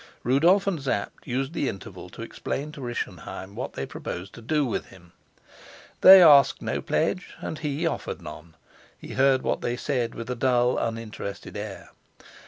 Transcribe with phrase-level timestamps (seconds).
[0.23, 4.65] Rudolf and Sapt used the interval to explain to Rischenheim what they proposed to do
[4.65, 5.11] with him.
[6.01, 8.55] They asked no pledge, and he offered none.
[8.97, 11.91] He heard what they said with a dulled uninterested air.